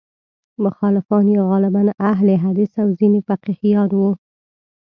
[0.63, 4.11] مخالفان یې غالباً اهل حدیث او ځینې فقیهان وو.